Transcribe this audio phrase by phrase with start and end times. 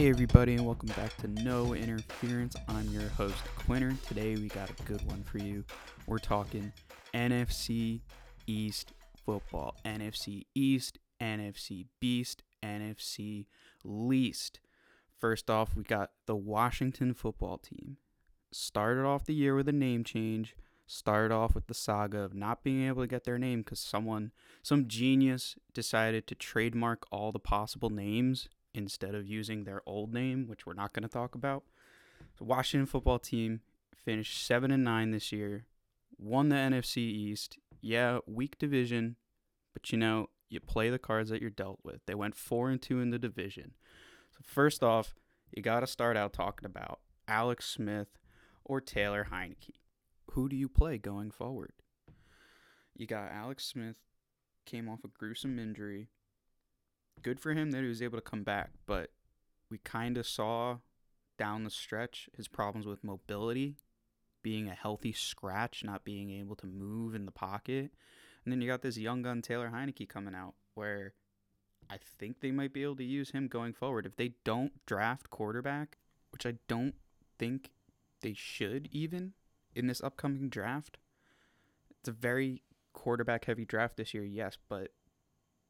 [0.00, 2.56] Hey, everybody, and welcome back to No Interference.
[2.68, 3.94] I'm your host, Quinter.
[4.08, 5.62] Today, we got a good one for you.
[6.06, 6.72] We're talking
[7.12, 8.00] NFC
[8.46, 8.94] East
[9.26, 13.44] football, NFC East, NFC Beast, NFC
[13.84, 14.60] Least.
[15.18, 17.98] First off, we got the Washington football team.
[18.50, 20.56] Started off the year with a name change.
[20.86, 24.32] Started off with the saga of not being able to get their name because someone,
[24.62, 30.46] some genius, decided to trademark all the possible names instead of using their old name,
[30.46, 31.64] which we're not going to talk about.
[32.38, 33.60] The Washington football team
[34.04, 35.66] finished 7 and 9 this year,
[36.18, 37.58] won the NFC East.
[37.80, 39.16] Yeah, weak division,
[39.72, 42.00] but you know, you play the cards that you're dealt with.
[42.06, 43.74] They went 4 and 2 in the division.
[44.30, 45.14] So first off,
[45.54, 48.18] you got to start out talking about Alex Smith
[48.64, 49.80] or Taylor Heinicke.
[50.32, 51.72] Who do you play going forward?
[52.94, 53.96] You got Alex Smith
[54.66, 56.08] came off a gruesome injury
[57.22, 59.10] good for him that he was able to come back, but
[59.70, 60.78] we kind of saw
[61.38, 63.76] down the stretch his problems with mobility,
[64.42, 67.92] being a healthy scratch, not being able to move in the pocket.
[68.44, 71.14] And then you got this young gun Taylor Heinicke coming out where
[71.90, 74.06] I think they might be able to use him going forward.
[74.06, 75.98] If they don't draft quarterback,
[76.30, 76.94] which I don't
[77.38, 77.70] think
[78.20, 79.32] they should even
[79.74, 80.98] in this upcoming draft,
[81.98, 84.90] it's a very quarterback heavy draft this year, yes, but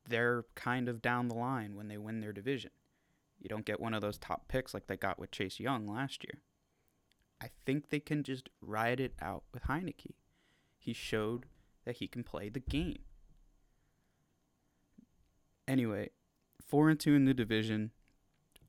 [0.08, 2.70] they're kind of down the line when they win their division.
[3.40, 6.24] You don't get one of those top picks like they got with Chase Young last
[6.24, 6.42] year.
[7.42, 10.14] I think they can just ride it out with Heinicke.
[10.78, 11.46] He showed
[11.84, 12.98] that he can play the game.
[15.66, 16.10] Anyway,
[16.66, 17.92] 4 and 2 in the division,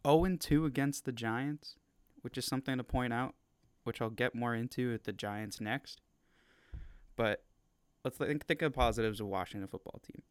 [0.08, 1.76] 0 and 2 against the Giants,
[2.22, 3.36] which is something to point out,
[3.84, 6.00] which I'll get more into at the Giants next.
[7.16, 7.44] But
[8.06, 10.22] let's think, think of positives of Washington football team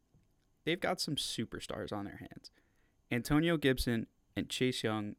[0.65, 2.51] they've got some superstars on their hands.
[3.11, 5.15] Antonio Gibson and Chase Young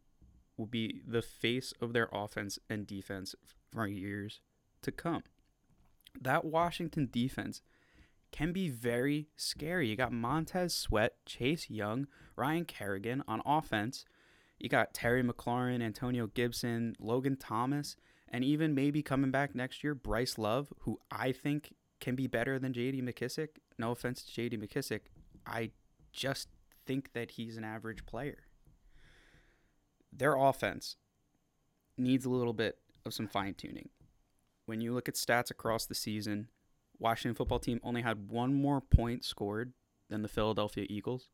[0.57, 3.35] will be the face of their offense and defense
[3.73, 4.41] for years
[4.83, 5.23] to come.
[6.21, 7.63] That Washington defense
[8.31, 9.89] can be very scary.
[9.89, 14.05] You got Montez Sweat, Chase Young, Ryan Kerrigan on offense.
[14.59, 17.97] You got Terry McLaurin, Antonio Gibson, Logan Thomas,
[18.29, 22.59] and even maybe coming back next year, Bryce Love, who I think can be better
[22.59, 23.49] than JD McKissic.
[23.79, 25.01] No offense to JD McKissic.
[25.47, 25.71] I
[26.13, 26.49] just
[26.87, 28.45] think that he's an average player.
[30.13, 30.97] Their offense
[31.97, 33.89] needs a little bit of some fine tuning.
[34.67, 36.49] When you look at stats across the season,
[36.99, 39.73] Washington football team only had one more point scored
[40.09, 41.29] than the Philadelphia Eagles.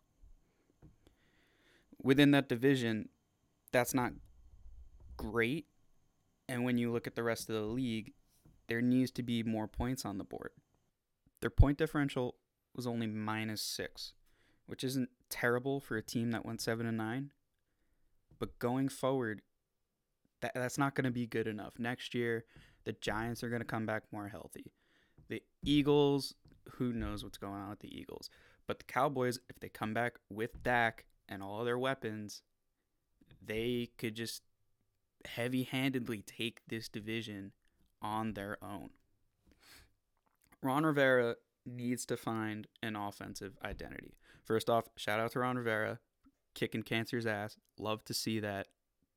[2.02, 3.08] Within that division,
[3.72, 4.12] that's not
[5.16, 5.66] great.
[6.48, 8.14] And when you look at the rest of the league,
[8.68, 10.52] there needs to be more points on the board.
[11.40, 12.36] Their point differential
[12.78, 14.14] was only minus six,
[14.66, 17.32] which isn't terrible for a team that went seven and nine.
[18.38, 19.42] But going forward,
[20.40, 21.74] that that's not going to be good enough.
[21.78, 22.44] Next year,
[22.84, 24.72] the Giants are going to come back more healthy.
[25.28, 26.34] The Eagles,
[26.76, 28.30] who knows what's going on with the Eagles?
[28.68, 32.42] But the Cowboys, if they come back with Dak and all their weapons,
[33.44, 34.42] they could just
[35.24, 37.52] heavy handedly take this division
[38.00, 38.90] on their own.
[40.62, 41.36] Ron Rivera
[41.68, 44.14] needs to find an offensive identity.
[44.44, 45.98] First off, shout out to Ron Rivera,
[46.54, 47.56] kicking cancer's ass.
[47.78, 48.68] Love to see that.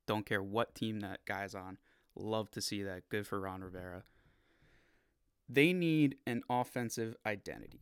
[0.07, 1.77] Don't care what team that guy's on.
[2.15, 3.07] Love to see that.
[3.09, 4.03] Good for Ron Rivera.
[5.47, 7.81] They need an offensive identity.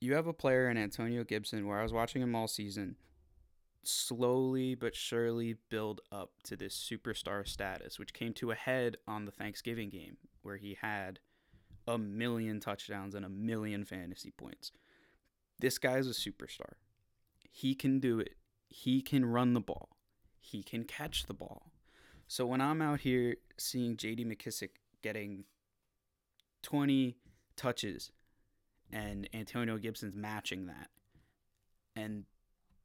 [0.00, 2.96] You have a player in Antonio Gibson where I was watching him all season
[3.82, 9.24] slowly but surely build up to this superstar status, which came to a head on
[9.24, 11.20] the Thanksgiving game where he had–
[11.86, 14.72] a million touchdowns and a million fantasy points.
[15.58, 16.74] This guy's a superstar.
[17.50, 18.34] He can do it.
[18.68, 19.90] He can run the ball.
[20.40, 21.72] He can catch the ball.
[22.28, 24.70] So when I'm out here seeing JD McKissic
[25.02, 25.44] getting
[26.62, 27.16] 20
[27.56, 28.10] touches
[28.92, 30.90] and Antonio Gibson's matching that,
[31.94, 32.24] and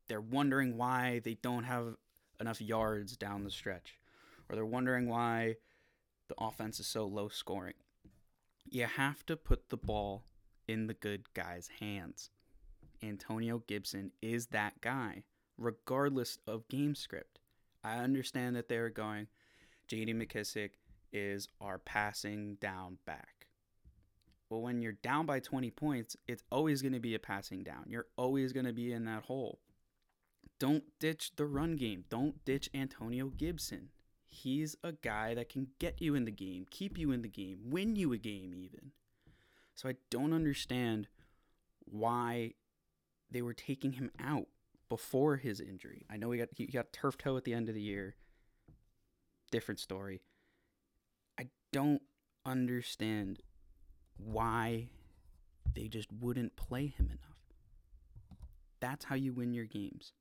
[0.08, 1.96] they're wondering why they don't have
[2.40, 4.00] enough yards down the stretch,
[4.48, 5.56] or they're wondering why
[6.28, 7.74] the offense is so low scoring
[8.70, 10.26] you have to put the ball
[10.68, 12.30] in the good guy's hands.
[13.04, 15.24] Antonio Gibson is that guy,
[15.58, 17.40] regardless of game script.
[17.84, 19.28] I understand that they're going,
[19.90, 20.72] JD McKissic
[21.12, 23.48] is our passing down back.
[24.50, 27.86] Well, when you're down by 20 points, it's always going to be a passing down.
[27.88, 29.60] You're always going to be in that hole.
[30.60, 32.04] Don't ditch the run game.
[32.10, 33.90] Don't ditch Antonio Gibson.
[34.32, 37.60] He's a guy that can get you in the game, keep you in the game,
[37.70, 38.92] win you a game, even.
[39.76, 41.08] So I don't understand
[41.86, 42.54] why
[43.30, 44.48] they were taking him out.
[44.90, 46.06] before his injury.
[46.10, 48.16] I know he got he got turf toe at the end of the year.
[49.50, 50.22] Different story.
[51.40, 52.02] I don't
[52.46, 53.40] understand
[54.18, 54.90] why
[55.74, 57.40] they just wouldn't play him enough.
[58.82, 60.12] That's how you win your games.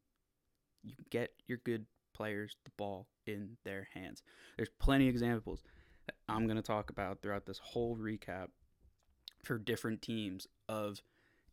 [0.84, 4.22] You get your good players the ball in their hands.
[4.56, 5.62] There's plenty of examples
[6.06, 8.48] that I'm going to talk about throughout this whole recap
[9.42, 11.02] for different teams of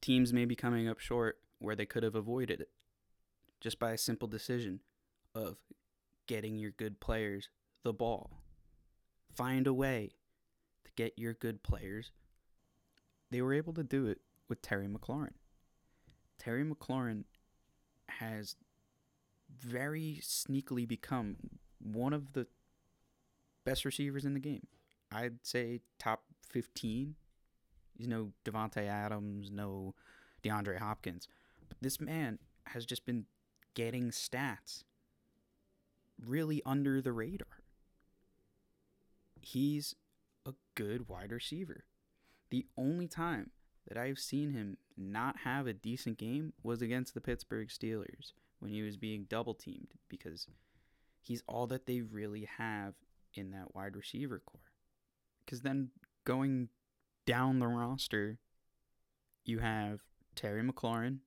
[0.01, 2.69] teams maybe coming up short where they could have avoided it
[3.59, 4.81] just by a simple decision
[5.33, 5.57] of
[6.27, 7.49] getting your good players
[7.83, 8.29] the ball.
[9.35, 10.11] Find a way
[10.83, 12.11] to get your good players.
[13.31, 15.33] They were able to do it with Terry McLaurin.
[16.39, 17.23] Terry McLaurin
[18.07, 18.55] has
[19.59, 21.37] very sneakily become
[21.79, 22.47] one of the
[23.65, 24.67] best receivers in the game.
[25.11, 27.15] I'd say top 15.
[27.97, 29.95] He's no Davante Adams, no
[30.43, 31.27] DeAndre Hopkins.
[31.67, 33.25] But this man has just been
[33.73, 34.83] getting stats
[36.25, 37.63] really under the radar.
[39.41, 39.95] He's
[40.45, 41.85] a good wide receiver.
[42.49, 43.51] The only time
[43.87, 48.71] that I've seen him not have a decent game was against the Pittsburgh Steelers when
[48.71, 50.47] he was being double teamed because
[51.21, 52.93] he's all that they really have
[53.33, 54.61] in that wide receiver core.
[55.45, 55.89] Because then
[56.25, 56.69] going
[57.25, 58.39] down the roster,
[59.45, 59.99] you have
[60.35, 61.19] Terry McLaurin,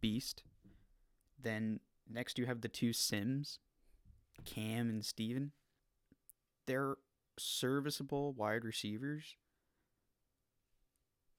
[0.00, 0.42] Beast.
[1.40, 3.58] Then next you have the two Sims,
[4.44, 5.52] Cam and Steven.
[6.66, 6.96] They're
[7.38, 9.36] serviceable wide receivers.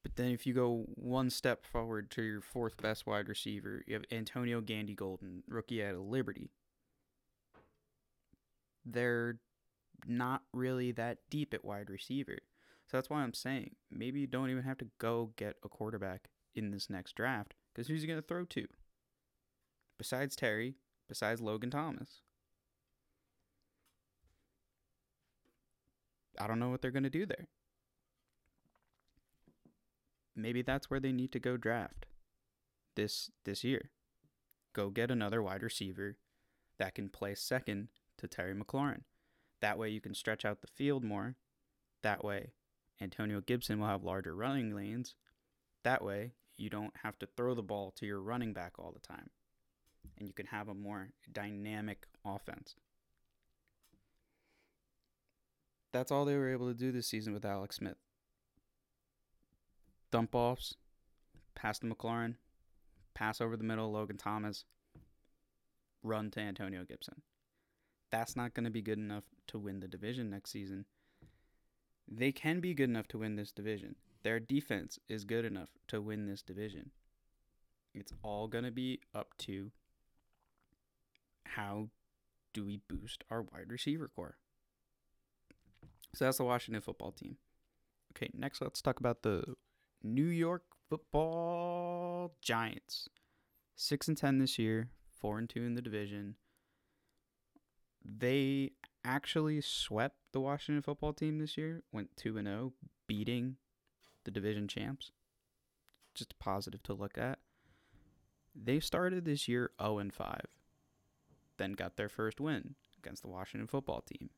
[0.04, 3.96] But then if you go one step forward to your fourth best wide receiver, you
[3.96, 6.51] have Antonio Gandy Golden, rookie out of Liberty.
[8.86, 9.40] They're
[10.07, 12.40] not really that deep at wide receiver.
[12.88, 16.30] So that's why I'm saying maybe you don't even have to go get a quarterback
[16.56, 18.68] in this next draft because who's he going to throw to?
[19.98, 20.75] Besides Terry,
[21.07, 22.22] besides Logan Thomas.
[26.40, 27.48] I don't know what they're going to do there.
[30.41, 32.06] Maybe that's where they need to go draft
[32.95, 33.91] this this year.
[34.74, 36.18] Go get another wide receiver
[36.77, 39.01] that can play second to Terry McLaurin.
[39.62, 41.36] That way you can stretch out the field more.
[42.03, 42.53] That way
[43.01, 45.15] Antonio Gibson will have larger running lanes.
[45.83, 49.00] That way you don't have to throw the ball to your running back all the
[49.00, 49.30] time.
[50.18, 52.75] And you can have a more dynamic offense.
[55.91, 57.97] That's all they were able to do this season with Alex Smith.
[60.11, 60.75] Dump offs,
[61.56, 62.35] pass to McLaurin,
[63.13, 64.65] pass over the middle, Logan Thomas,
[66.03, 67.21] run to Antonio Gibson.
[68.11, 70.85] That's not going to be good enough to win the division next season.
[72.07, 73.95] They can be good enough to win this division.
[74.23, 76.91] Their defense is good enough to win this division.
[77.94, 79.71] It's all going to be up to
[81.44, 81.89] how
[82.53, 84.38] do we boost our wide receiver core.
[86.15, 87.38] So that's the Washington football team.
[88.15, 89.43] Okay, next let's talk about the
[90.03, 93.10] New York Football Giants.
[93.75, 94.89] 6 and 10 this year,
[95.20, 96.36] 4 and 2 in the division.
[98.03, 98.72] They
[99.03, 102.74] actually swept the Washington football team this year, went 2 and 0,
[103.08, 103.58] beating
[104.24, 105.12] the division champs.
[106.15, 107.39] Just positive to look at.
[108.56, 110.41] They started this year 0 and 5,
[111.58, 114.29] then got their first win against the Washington football team.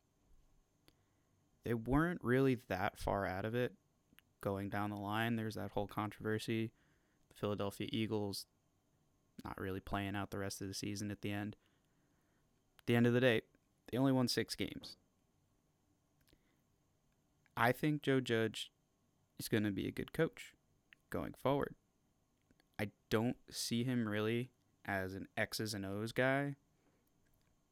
[1.64, 3.74] They weren't really that far out of it
[4.42, 5.36] going down the line.
[5.36, 6.72] There's that whole controversy.
[7.30, 8.46] The Philadelphia Eagles
[9.44, 11.56] not really playing out the rest of the season at the end.
[12.80, 13.42] At the end of the day,
[13.92, 14.98] they only won six games.
[17.56, 18.72] I think Joe Judge
[19.40, 20.54] is going to be a good coach
[21.10, 21.76] going forward.
[22.80, 24.50] I don't see him really
[24.86, 26.56] as an X's and O's guy,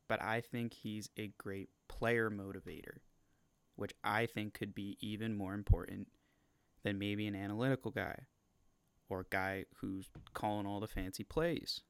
[0.07, 2.97] but I think he's a great player motivator,
[3.75, 6.07] which I think could be even more important
[6.83, 8.25] than maybe an analytical guy
[9.09, 11.81] or a guy who's calling all the fancy plays.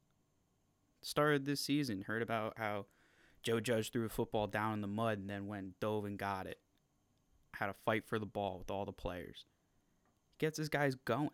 [1.02, 2.86] Started this season, heard about how
[3.44, 6.48] Joe Judge threw a football down in the mud and then went dove and got
[6.48, 6.60] it.
[7.56, 9.46] Had a fight for the ball with all the players.
[10.38, 11.30] Gets his guys going.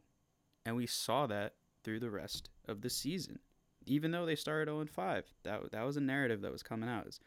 [0.65, 3.39] And we saw that through the rest of the season.
[3.85, 7.05] Even though they started 0 5, that that was a narrative that was coming out.
[7.05, 7.19] Is,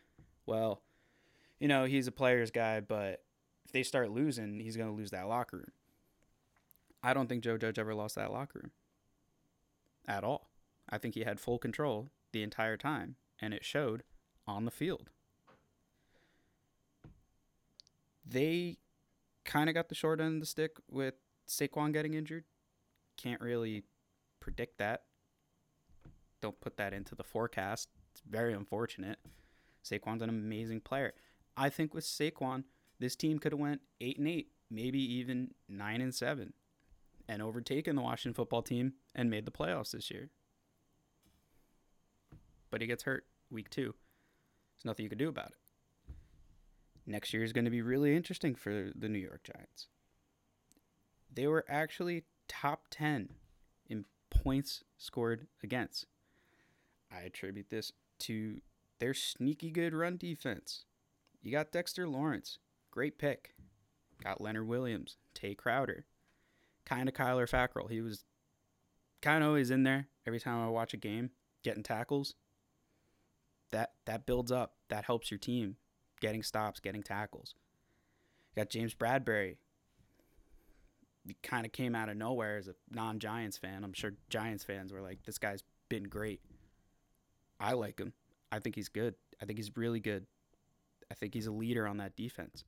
[0.47, 0.82] well,
[1.61, 3.23] you know, he's a player's guy, but
[3.64, 5.73] if they start losing, he's going to lose that locker room.
[7.02, 8.73] I don't think Joe Judge ever lost that locker room
[10.07, 10.50] at all.
[10.88, 14.02] I think he had full control the entire time, and it showed
[14.47, 15.11] on the field.
[18.26, 18.78] They
[19.45, 21.14] kind of got the short end of the stick with
[21.49, 22.45] Saquon getting injured.
[23.17, 23.85] Can't really
[24.40, 25.02] predict that.
[26.40, 27.88] don't put that into the forecast.
[28.12, 29.19] It's very unfortunate.
[29.85, 31.14] Saquon's an amazing player.
[31.57, 32.64] I think with Saquon,
[33.00, 36.52] this team could have went eight and eight, maybe even nine and seven,
[37.28, 40.30] and overtaken the Washington football team and made the playoffs this year.
[42.70, 43.94] But he gets hurt week two.
[44.76, 46.14] There's nothing you can do about it.
[47.06, 49.88] Next year is going to be really interesting for the New York Giants.
[51.32, 53.30] They were actually top 10
[53.88, 56.06] in points scored against.
[57.11, 58.61] I attribute this to
[58.99, 60.85] their sneaky good run defense.
[61.40, 62.58] You got Dexter Lawrence,
[62.90, 63.54] great pick.
[64.23, 66.04] Got Leonard Williams, Tae Crowder,
[66.88, 67.90] kind of Kyler Fackrell.
[67.90, 68.25] He was
[69.21, 71.30] kind of always in there every time I watch a game,
[71.62, 72.35] getting tackles.
[73.71, 74.75] That that builds up.
[74.88, 75.76] That helps your team
[76.21, 77.54] getting stops, getting tackles.
[78.54, 79.57] You got James Bradberry.
[81.26, 83.85] He kind of came out of nowhere as a non-Giants fan.
[83.85, 86.40] I'm sure Giants fans were like, "This guy's been great."
[87.61, 88.14] I like him.
[88.50, 89.14] I think he's good.
[89.42, 90.26] I think he's really good.
[91.11, 92.64] I think he's a leader on that defense.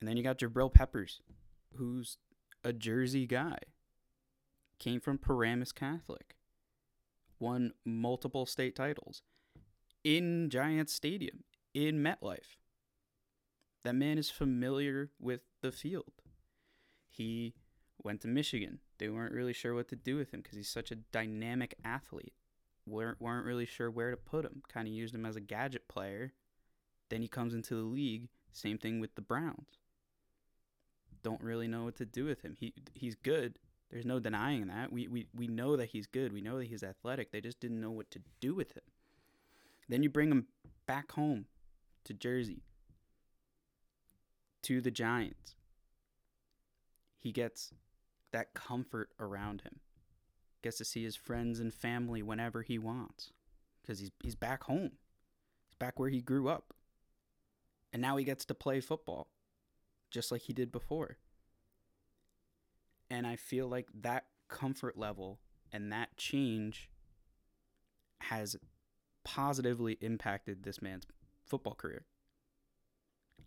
[0.00, 1.20] And then you got Jabril Peppers,
[1.74, 2.16] who's
[2.64, 3.58] a Jersey guy.
[4.78, 6.36] Came from Paramus Catholic.
[7.38, 9.22] Won multiple state titles
[10.04, 12.56] in Giants Stadium, in MetLife.
[13.84, 16.12] That man is familiar with the field.
[17.08, 17.54] He
[18.02, 18.78] went to Michigan.
[18.98, 22.34] They weren't really sure what to do with him because he's such a dynamic athlete
[22.86, 24.62] weren't weren't really sure where to put him.
[24.68, 26.32] Kind of used him as a gadget player.
[27.10, 28.28] Then he comes into the league.
[28.52, 29.78] Same thing with the Browns.
[31.22, 32.56] Don't really know what to do with him.
[32.58, 33.58] He he's good.
[33.90, 34.92] There's no denying that.
[34.92, 36.32] We we we know that he's good.
[36.32, 37.30] We know that he's athletic.
[37.30, 38.82] They just didn't know what to do with him.
[39.88, 40.46] Then you bring him
[40.86, 41.46] back home
[42.04, 42.62] to Jersey.
[44.62, 45.54] To the Giants.
[47.18, 47.72] He gets
[48.32, 49.80] that comfort around him
[50.62, 53.32] gets to see his friends and family whenever he wants
[53.82, 54.92] because he's he's back home.
[55.66, 56.72] He's back where he grew up.
[57.92, 59.28] And now he gets to play football
[60.12, 61.16] just like he did before.
[63.10, 65.40] And I feel like that comfort level
[65.72, 66.90] and that change
[68.20, 68.56] has
[69.24, 71.06] positively impacted this man's
[71.44, 72.04] football career.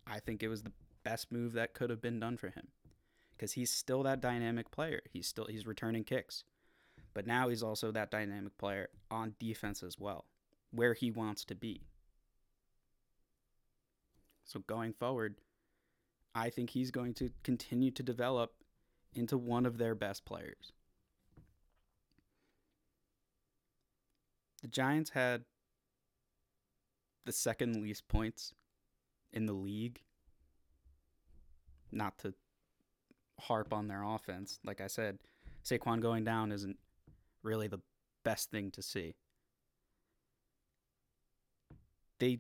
[0.06, 2.68] I think it was the best move that could have been done for him
[3.36, 5.02] because he's still that dynamic player.
[5.12, 6.44] He's still he's returning kicks.
[7.14, 10.26] But now he's also that dynamic player on defense as well,
[10.72, 11.82] where he wants to be.
[14.44, 15.36] So going forward,
[16.36, 18.54] I think he's going to continue to develop
[19.14, 20.74] into one of their best players.
[24.62, 25.46] The Giants had
[27.26, 28.54] the second least points
[29.32, 30.02] in the league.
[31.92, 32.34] Not to
[33.40, 34.60] harp on their offense.
[34.66, 35.20] Like I said,
[35.64, 36.78] Saquon going down isn't
[37.44, 37.80] really the
[38.24, 39.16] best thing to see.
[42.20, 42.40] They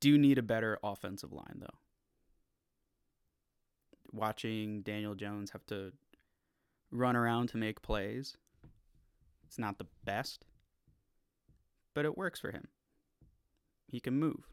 [0.00, 1.83] do need a better offensive line, though.
[4.14, 5.92] Watching Daniel Jones have to
[6.92, 8.36] run around to make plays,
[9.44, 10.46] it's not the best,
[11.94, 12.68] but it works for him.
[13.88, 14.46] He can move,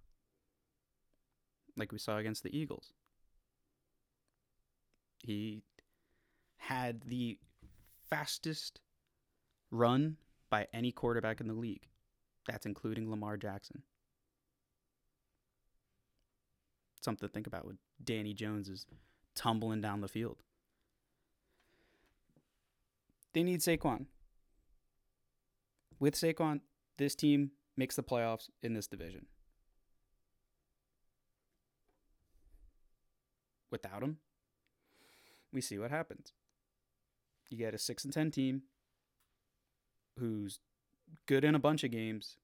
[1.77, 2.93] like we saw against the Eagles.
[5.19, 5.61] He
[6.57, 7.37] had the
[8.09, 8.81] fastest
[9.69, 10.17] run
[10.49, 11.87] by any quarterback in the league.
[12.47, 13.83] That's including Lamar Jackson.
[16.99, 18.87] Something to think about with Danny Jones is
[19.41, 20.37] tumbling down the field.
[23.33, 24.05] They need Saquon.
[25.99, 26.61] With Saquon,
[26.97, 29.25] this team makes the playoffs in this division.
[33.71, 34.17] Without him,
[35.51, 36.33] we see what happens.
[37.49, 38.63] You get a 6 and 10 team
[40.19, 40.59] who's
[41.25, 42.37] good in a bunch of games,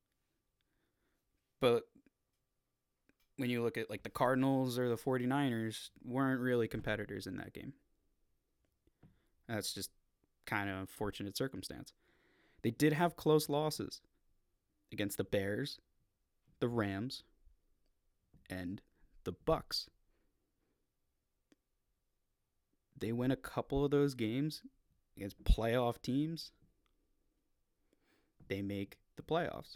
[1.60, 1.84] but
[3.38, 7.54] when you look at like the Cardinals or the 49ers weren't really competitors in that
[7.54, 7.74] game.
[9.48, 9.92] That's just
[10.46, 11.94] kind of unfortunate circumstance.
[12.64, 14.02] They did have close losses
[14.92, 15.80] against the Bears,
[16.60, 17.24] the Rams,
[18.50, 18.82] and
[19.24, 19.88] the Bucs.
[23.00, 24.64] They win a couple of those games
[25.16, 26.52] against playoff teams
[28.48, 29.76] they make the playoffs.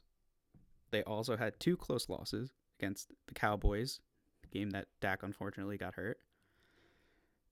[0.91, 3.99] They also had two close losses against the Cowboys,
[4.41, 6.17] the game that Dak unfortunately got hurt,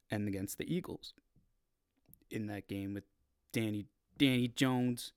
[0.10, 1.14] and against the Eagles.
[2.32, 3.06] In that game with
[3.52, 3.86] Danny
[4.18, 5.14] Danny Jones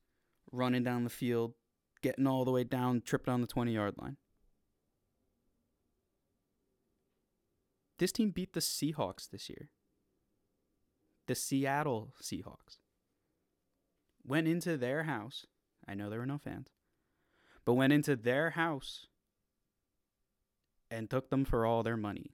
[0.51, 1.55] running down the field,
[2.03, 4.17] getting all the way down, tripping on the 20 yard line.
[7.99, 9.69] This team beat the Seahawks this year.
[11.27, 12.79] The Seattle Seahawks.
[14.25, 15.47] Went into their house
[15.87, 16.69] I know there were no fans,
[17.65, 19.07] but went into their house
[20.93, 22.33] and took them for all their money.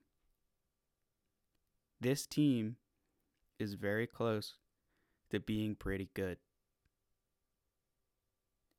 [2.01, 2.75] This team
[3.57, 4.55] is very close
[5.31, 6.37] to being pretty good.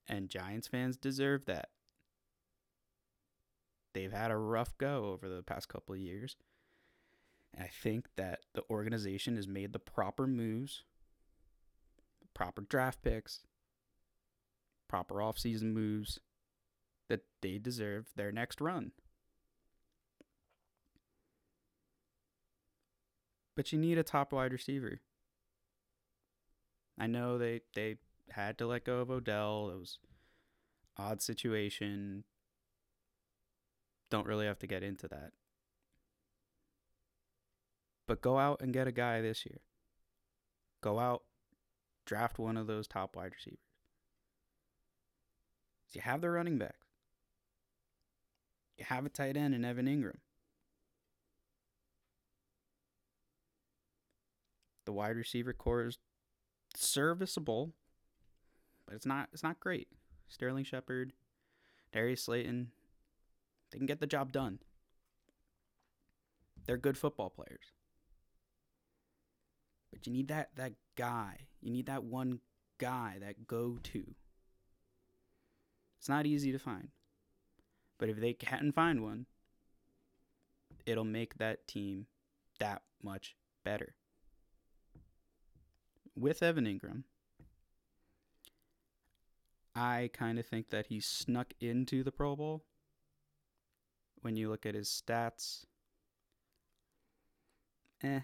[0.06, 1.70] And Giants fans deserve that.
[3.94, 6.36] They've had a rough go over the past couple of years.
[7.54, 10.84] And I think that the organization has made the proper moves,
[12.34, 13.40] proper draft picks,
[14.88, 16.20] proper offseason moves
[17.08, 18.92] that they deserve their next run.
[23.56, 25.00] But you need a top wide receiver.
[26.98, 27.96] I know they they
[28.30, 29.70] had to let go of Odell.
[29.74, 29.98] It was
[30.96, 32.24] odd situation.
[34.10, 35.32] Don't really have to get into that.
[38.06, 39.60] But go out and get a guy this year.
[40.80, 41.22] Go out,
[42.06, 43.60] draft one of those top wide receivers.
[45.92, 46.76] You have the running back.
[48.78, 50.18] You have a tight end in Evan Engram.
[54.84, 55.98] The wide receiver core is
[56.74, 57.72] serviceable,
[58.86, 59.88] but it's not it's not great.
[60.28, 61.12] Sterling Shepard,
[61.92, 62.70] Darius Slayton,
[63.70, 64.60] they can get the job done.
[66.66, 67.72] They're good football players.
[69.90, 71.46] But you need that that guy.
[71.60, 72.40] You need that one
[72.78, 74.14] guy, that go to.
[75.98, 76.88] It's not easy to find.
[77.98, 79.26] But if they can find one,
[80.86, 82.06] it'll make that team
[82.58, 83.94] that much better
[86.20, 87.04] with Evan Engram,
[89.74, 92.64] I kind of think that he snuck into the Pro Bowl.
[94.22, 95.64] When you look at his stats,
[98.02, 98.20] eh.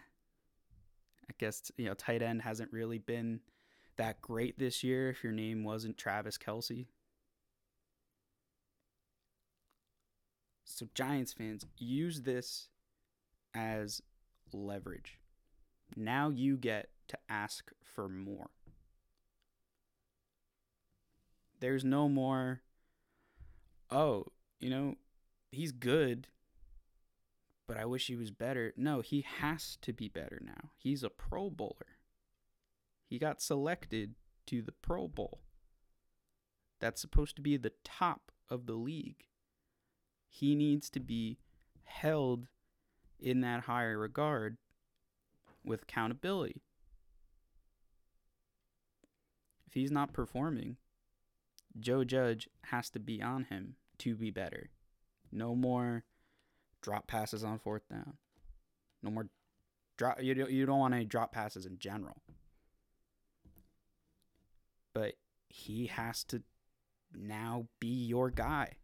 [1.29, 3.41] I guess, you know, tight end hasn't really been
[3.97, 6.87] that great this year if your name wasn't Travis Kelce.
[10.65, 12.69] So, Giants fans, use this
[13.55, 14.03] as
[14.53, 15.19] leverage.
[15.97, 18.51] Now you get to ask for more.
[21.61, 22.61] There's no more,
[23.91, 24.27] oh,
[24.61, 24.97] you know,
[25.51, 26.29] he's good,
[27.67, 28.73] but I wish he was better.
[28.77, 30.71] No, he has to be better now.
[30.77, 31.99] He's a Pro Bowler.
[33.09, 34.15] He got selected
[34.47, 35.41] to the Pro Bowl.
[36.81, 39.25] That's supposed to be the top of the league.
[40.29, 41.39] He needs to be
[41.85, 42.49] held
[43.19, 44.59] in that higher regard
[45.65, 46.63] with accountability.
[49.66, 50.77] If he's not performing,
[51.79, 54.71] Joe Judge has to be on him to be better.
[55.31, 56.05] No more
[56.81, 58.15] drop passes on fourth down.
[59.03, 59.29] No more
[59.99, 60.23] drop.
[60.23, 62.17] You don't, you don't want any drop passes in general.
[64.95, 65.15] But
[65.49, 66.43] he has to
[67.15, 68.79] now be your guy.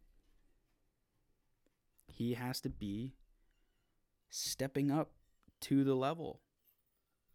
[2.07, 3.13] He has to be
[4.29, 5.09] stepping up
[5.61, 6.41] to the level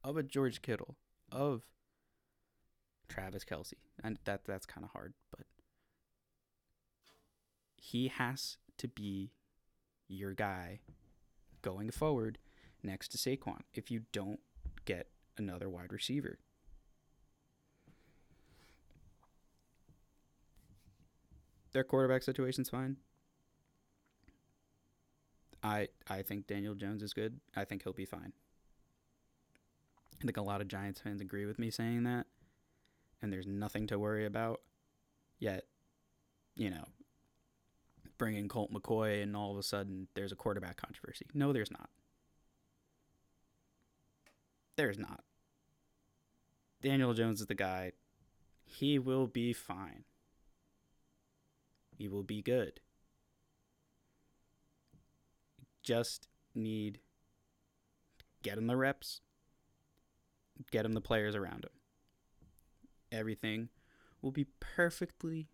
[0.05, 0.97] of a George Kittle,
[1.33, 1.62] of
[3.09, 5.47] Travis Kelce, And that that's kind of hard, but
[7.77, 9.33] he has to be
[10.09, 10.81] your guy
[11.62, 12.38] going forward
[12.83, 14.40] next to Saquon if you don't
[14.85, 16.38] get another wide receiver.
[21.73, 22.97] Their quarterback situation's fine.
[25.62, 27.40] I I think Daniel Jones is good.
[27.57, 28.33] I think he'll be fine.
[30.21, 32.27] I think a lot of Giants fans agree with me saying that.
[33.21, 34.61] And there's nothing to worry about.
[35.39, 35.65] Yet,
[36.57, 36.85] you know,
[38.19, 41.27] bringing Colt McCoy and all of a sudden there's a quarterback controversy.
[41.35, 41.89] No, there's not.
[44.77, 45.25] There's not.
[46.83, 47.93] Daniel Jones is the guy.
[48.65, 50.05] He will be fine.
[51.97, 52.81] He will be good.
[55.83, 57.01] Just need
[58.43, 59.21] get him the reps,
[60.71, 61.78] get him the players around him.
[63.11, 63.68] Everything
[64.21, 65.49] will be perfectly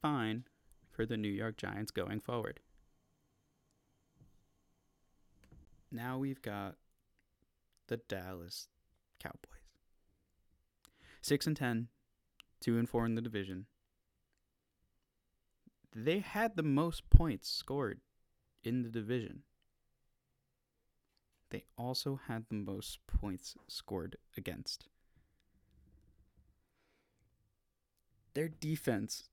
[0.00, 0.44] fine
[0.90, 2.60] for the New York Giants going forward.
[5.90, 6.76] Now we've got
[7.88, 8.68] the Dallas
[9.20, 9.40] Cowboys.
[11.22, 11.88] 6 and 10,
[12.60, 13.66] 2 and 4 in the division.
[15.94, 18.00] They had the most points scored
[18.62, 19.42] in the division
[21.50, 24.88] they also had the most points scored against.
[28.36, 29.30] Their defense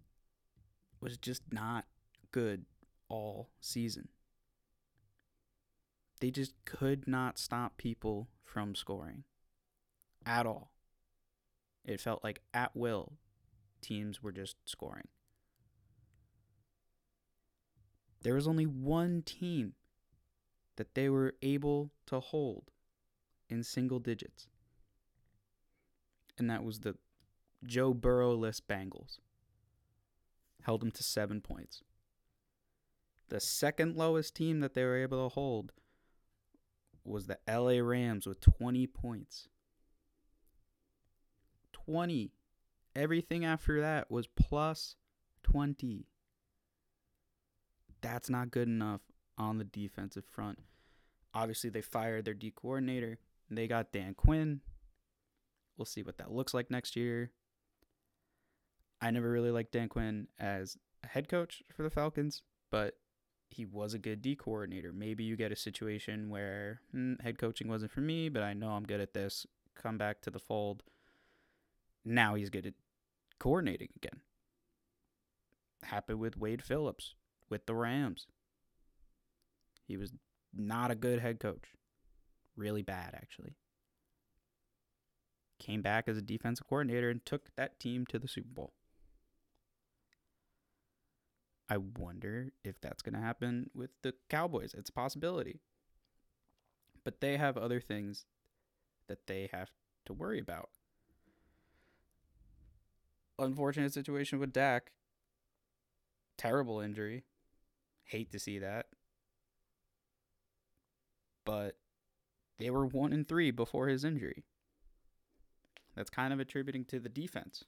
[1.02, 1.84] was just not
[2.32, 2.64] good
[3.10, 4.08] all season.
[6.22, 9.26] They just could not stop people from scoring
[10.26, 10.72] at all.
[11.84, 13.18] It felt like at will
[13.82, 15.10] teams were just scoring.
[18.22, 19.74] There was only one team
[20.78, 22.72] that they were able to hold
[23.50, 24.48] in single digits.
[26.38, 26.96] And that was the
[27.66, 29.20] Joe Burrow-less Bengals.
[30.64, 31.82] Held them to seven points.
[33.30, 35.72] The second lowest team that they were able to hold
[37.04, 39.48] was the LA Rams with 20 points.
[41.74, 42.32] 20.
[42.96, 44.96] Everything after that was plus
[45.44, 46.06] 20.
[48.02, 49.02] That's not good enough
[49.38, 50.60] on the defensive front.
[51.34, 53.18] Obviously, they fired their D coordinator.
[53.50, 54.62] They got Dan Quinn.
[55.78, 57.32] We'll see what that looks like next year.
[59.04, 62.96] I never really liked Dan Quinn as a head coach for the Falcons, but
[63.50, 64.94] he was a good D coordinator.
[64.94, 68.70] Maybe you get a situation where hmm, head coaching wasn't for me, but I know
[68.70, 69.46] I'm good at this.
[69.76, 70.84] Come back to the fold.
[72.06, 72.76] Now he's good at
[73.40, 74.22] coordinating again.
[75.84, 77.16] Happened with Wade Phillips
[77.50, 78.28] with the Rams.
[79.86, 80.14] He was
[80.56, 81.74] not a good head coach.
[82.56, 83.58] Really bad, actually.
[85.60, 88.72] Came back as a defensive coordinator and took that team to the Super Bowl.
[91.74, 94.76] I wonder if that's going to happen with the Cowboys.
[94.78, 95.60] It's a possibility.
[97.04, 98.26] But they have other things
[99.08, 99.72] that they have
[100.06, 100.70] to worry about.
[103.40, 104.92] Unfortunate situation with Dak.
[106.38, 107.24] Terrible injury.
[108.04, 108.86] Hate to see that.
[111.44, 111.78] But
[112.60, 114.44] they were 1 and 3 before his injury.
[115.96, 117.64] That's kind of attributing to the defense.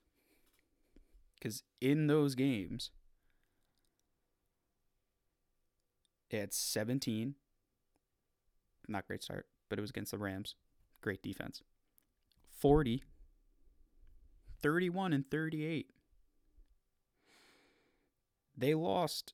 [1.41, 2.91] Cuz in those games
[6.35, 7.35] They had 17.
[8.89, 10.55] Not great start, but it was against the Rams.
[10.99, 11.61] Great defense.
[12.59, 13.05] 40,
[14.61, 15.91] 31, and 38.
[18.57, 19.33] They lost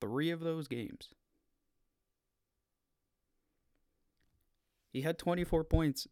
[0.00, 1.10] three of those games.
[4.92, 6.08] He had 24 points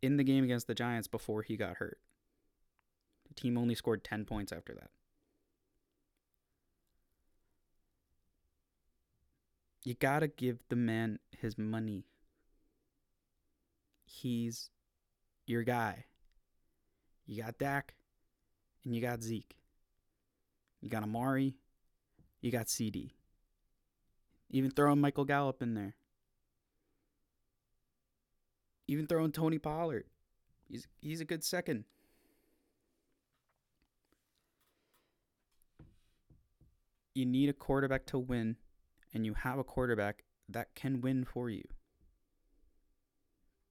[0.00, 1.98] in the game against the Giants before he got hurt.
[3.28, 4.88] The team only scored 10 points after that.
[9.82, 12.04] You gotta give the man his money.
[14.04, 14.70] He's
[15.46, 16.04] your guy.
[17.26, 17.94] You got Dak
[18.84, 19.56] and you got Zeke.
[20.80, 21.54] You got Amari.
[22.40, 23.14] You got CD.
[24.50, 25.94] Even throwing Michael Gallup in there.
[28.88, 30.04] Even throwing Tony Pollard.
[30.68, 31.84] He's he's a good second.
[37.14, 38.56] You need a quarterback to win
[39.12, 41.64] and you have a quarterback that can win for you.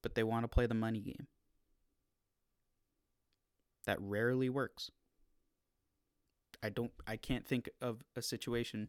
[0.02, 1.26] But they want to play the money game.
[3.86, 4.90] That rarely works.
[6.62, 8.88] I don't I can't think of a situation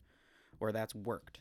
[0.60, 1.40] where that's worked.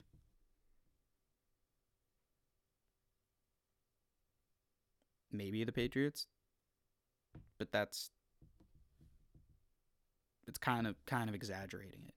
[5.32, 6.26] Maybe the Patriots,
[7.58, 8.10] but that's
[10.46, 12.14] it's kind of kind of exaggerating it.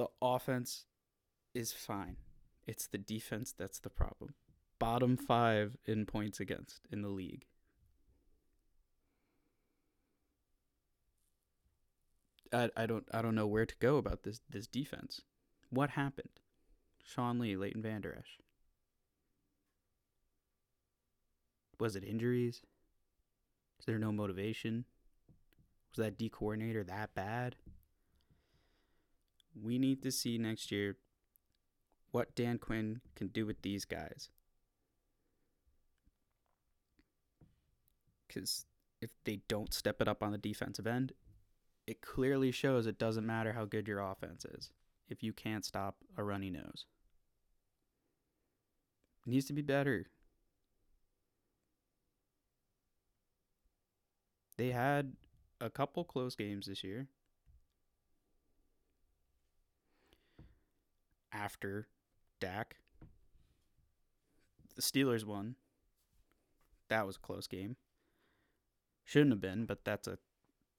[0.00, 0.86] The offense
[1.52, 2.16] is fine.
[2.66, 4.32] It's the defense that's the problem.
[4.78, 7.44] Bottom five in points against in the league.
[12.50, 15.20] I, I don't I don't know where to go about this this defense.
[15.68, 16.40] What happened?
[17.04, 18.38] Sean Lee, Leighton Vander Esch.
[21.78, 22.62] Was it injuries?
[23.78, 24.86] Is there no motivation?
[25.90, 27.56] Was that D coordinator that bad?
[29.54, 30.96] We need to see next year
[32.10, 34.30] what Dan Quinn can do with these guys.
[38.26, 38.66] Because
[39.00, 41.12] if they don't step it up on the defensive end,
[41.86, 44.70] it clearly shows it doesn't matter how good your offense is
[45.08, 46.86] if you can't stop a runny nose.
[49.26, 50.06] It needs to be better.
[54.56, 55.14] They had
[55.60, 57.08] a couple close games this year.
[61.32, 61.86] After
[62.40, 62.76] Dak.
[64.76, 65.56] The Steelers won.
[66.88, 67.76] That was a close game.
[69.04, 70.18] Shouldn't have been, but that's a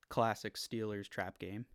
[0.10, 1.66] classic Steelers trap game.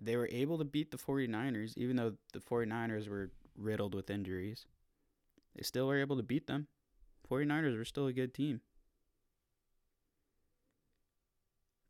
[0.00, 4.66] They were able to beat the 49ers, even though the 49ers were riddled with injuries.
[5.56, 6.68] They still were able to beat them.
[7.30, 8.60] 49ers were still a good team.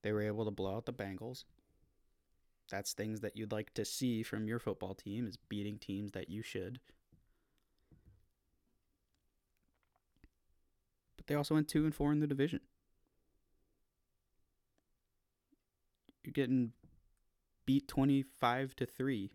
[0.02, 1.44] They were able to blow out the Bengals
[2.70, 6.28] that's things that you'd like to see from your football team is beating teams that
[6.28, 6.80] you should.
[11.16, 12.60] But They also went two and four in the division.
[16.24, 16.72] You're getting
[17.64, 19.30] beat 25 to 3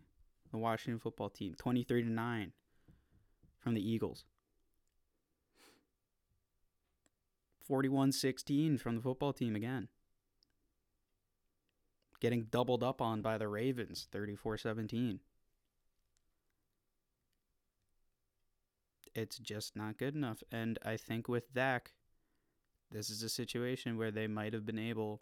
[0.50, 2.52] the Washington football team 23 to 9
[3.58, 4.24] from the Eagles
[7.68, 9.88] 41-16 from the football team again
[12.24, 15.18] getting doubled up on by the Ravens 34-17
[19.14, 21.92] it's just not good enough and I think with Dak
[22.90, 25.20] this is a situation where they might have been able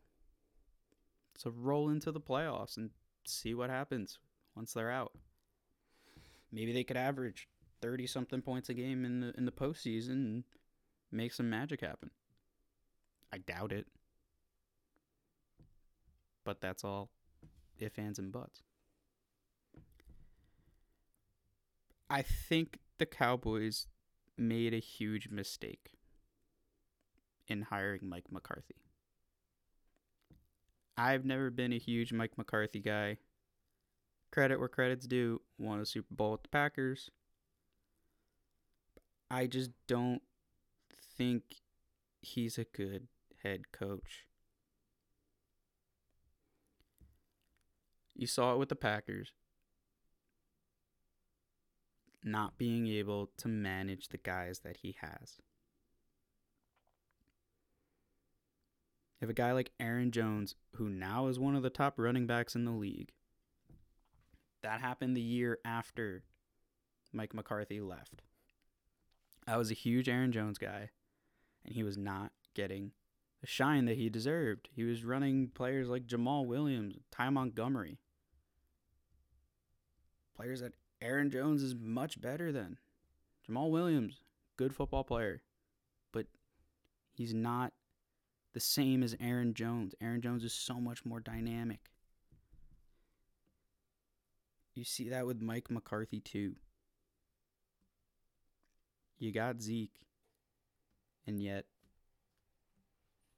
[1.40, 2.90] to roll into the playoffs and
[3.24, 4.18] see what happens
[4.54, 5.12] once they're out.
[6.52, 7.48] Maybe they could average
[7.80, 10.44] thirty something points a game in the in the postseason and
[11.10, 12.10] make some magic happen.
[13.32, 13.86] I doubt it.
[16.44, 17.10] But that's all
[17.78, 18.62] if ands and buts.
[22.10, 23.86] I think the Cowboys
[24.36, 25.92] made a huge mistake
[27.48, 28.76] in hiring Mike McCarthy.
[30.96, 33.16] I've never been a huge Mike McCarthy guy.
[34.30, 35.40] Credit where credit's due.
[35.58, 37.10] Won a Super Bowl with the Packers.
[39.30, 40.20] I just don't
[41.16, 41.42] think
[42.20, 43.08] he's a good
[43.42, 44.26] head coach.
[48.22, 49.32] You saw it with the Packers.
[52.22, 55.38] Not being able to manage the guys that he has.
[59.20, 62.54] If a guy like Aaron Jones, who now is one of the top running backs
[62.54, 63.10] in the league,
[64.62, 66.22] that happened the year after
[67.12, 68.22] Mike McCarthy left.
[69.48, 70.90] I was a huge Aaron Jones guy,
[71.64, 72.92] and he was not getting
[73.40, 74.68] the shine that he deserved.
[74.72, 77.98] He was running players like Jamaal Williams, Ty Montgomery,
[80.36, 82.78] players that Aaron Jones is much better than.
[83.48, 84.20] Jamaal Williams,
[84.56, 85.42] good football player,
[86.12, 86.26] but
[87.12, 87.72] he's not
[88.52, 89.94] the same as Aaron Jones.
[90.00, 91.80] Aaron Jones is so much more dynamic.
[94.74, 96.56] You see that with Mike McCarthy too.
[99.18, 100.00] You got Zeke,
[101.26, 101.66] and yet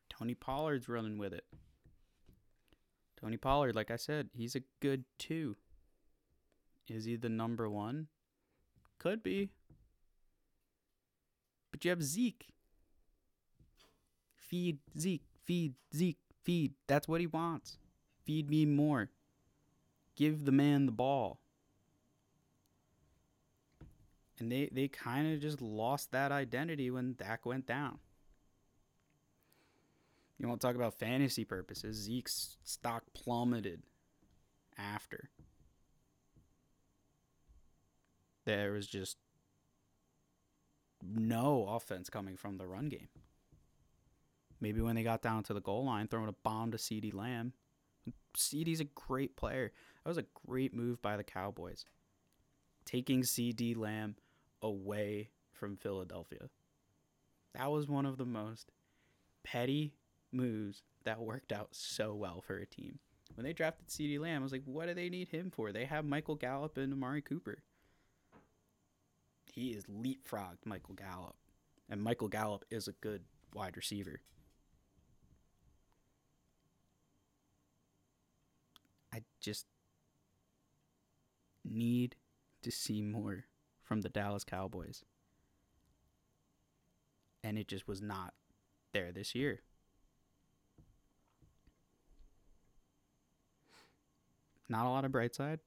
[0.09, 1.44] Tony Pollard's running with it.
[3.20, 5.57] Tony Pollard, like I said, he's a good two.
[6.88, 8.09] Is he the number one?
[8.99, 9.51] Could be.
[11.70, 12.55] But you have Zeke
[14.55, 16.75] feed Zeke, feed Zeke, feed.
[16.87, 17.79] That's what he wants.
[18.25, 19.11] Feed me more.
[20.16, 21.40] Give the man the ball.
[24.38, 27.99] And they, they kind of just lost that identity when Dak went down.
[30.38, 31.97] You want to talk about fantasy purposes?
[31.97, 33.83] Zeke's stock plummeted
[34.77, 35.31] after.
[38.44, 39.16] There was just
[41.02, 43.09] no offense coming from the run game.
[44.61, 47.52] Maybe when they got down to the goal line, throwing a bomb to CeeDee Lamb.
[48.38, 49.72] CeeDee's a great player.
[50.02, 51.85] That was a great move by the Cowboys.
[52.85, 54.16] Taking CeeDee Lamb
[54.62, 56.48] away from Philadelphia.
[57.54, 58.72] That was one of the most
[59.42, 59.94] petty
[60.33, 62.98] moves that worked out so well for a team.
[63.35, 65.72] When they drafted CeeDee Lamb, I was like, what do they need him for?
[65.72, 67.62] They have Michael Gallup and Amari Cooper.
[69.55, 71.37] He is leapfrogged Michael Gallup.
[71.88, 73.23] And Michael Gallup is a good
[73.55, 74.21] wide receiver.
[79.12, 79.67] I just
[81.64, 82.17] need
[82.62, 83.45] to see more
[83.85, 85.05] from the Dallas Cowboys.
[87.45, 88.35] And it just was not
[88.93, 89.61] there this year.
[94.69, 95.61] Not a lot of bright side.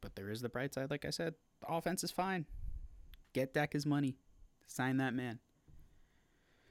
[0.00, 1.34] But there is the bright side, like I said.
[1.68, 2.46] Offense is fine.
[3.32, 4.16] Get Dak his money.
[4.66, 5.38] Sign that man.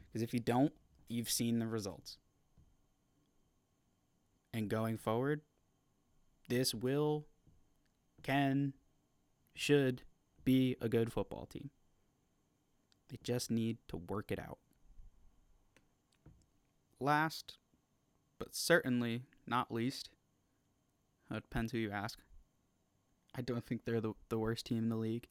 [0.07, 0.73] Because if you don't,
[1.09, 2.17] you've seen the results
[4.53, 5.41] and going forward,
[6.47, 7.25] this will,
[8.21, 8.73] can,
[9.55, 10.03] should
[10.45, 11.71] be a good football team.
[13.09, 14.59] They just need to work it out.
[16.99, 17.57] Last,
[18.37, 20.09] but certainly not least,
[21.31, 22.19] it depends who you ask.
[23.35, 25.27] I don't think they're the, the worst team in the league.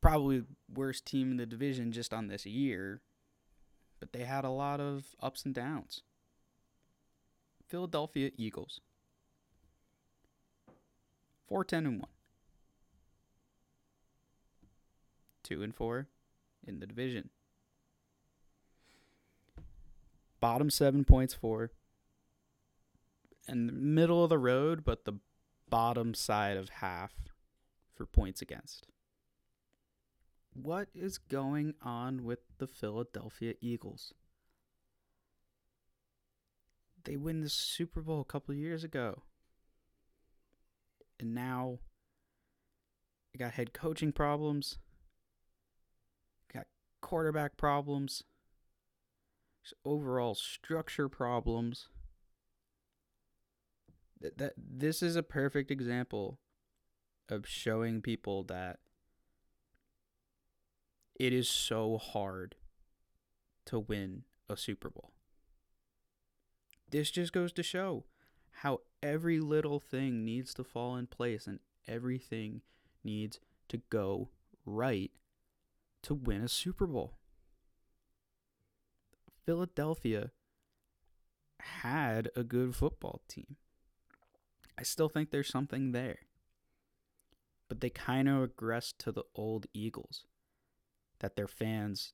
[0.00, 3.00] Probably worst team in the division just on this year
[4.04, 6.02] but they had a lot of ups and downs.
[7.66, 8.82] Philadelphia Eagles.
[11.48, 12.10] 410 and 1.
[15.44, 16.06] 2 and 4
[16.66, 17.30] in the division.
[20.38, 21.70] Bottom 7 points for
[23.46, 25.18] and middle of the road, but the
[25.68, 27.12] bottom side of half
[27.94, 28.86] for points against.
[30.54, 34.14] what is going on with the Philadelphia Eagles?
[37.04, 39.22] They win the Super Bowl a couple years ago.
[41.20, 41.80] And now
[43.32, 44.78] you got head coaching problems,
[46.52, 46.66] got
[47.00, 48.22] quarterback problems,
[49.84, 51.88] overall structure problems.
[54.36, 56.38] That, this is a perfect example
[57.28, 58.78] of showing people that
[61.14, 62.56] it is so hard
[63.66, 65.12] to win a Super Bowl.
[66.90, 68.04] This just goes to show
[68.58, 72.62] how every little thing needs to fall in place and everything
[73.02, 74.30] needs to go
[74.64, 75.10] right
[76.02, 77.14] to win a Super Bowl.
[79.44, 80.30] Philadelphia
[81.60, 83.56] had a good football team.
[84.78, 86.18] I still think there's something there.
[87.68, 90.24] But they kind of regressed to the old Eagles
[91.20, 92.12] that their fans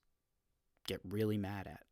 [0.87, 1.83] get really mad at.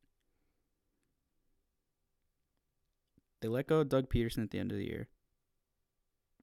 [3.42, 5.08] They let go of Doug Pederson at the end of the year.